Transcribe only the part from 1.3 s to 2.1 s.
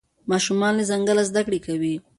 کړه کوي.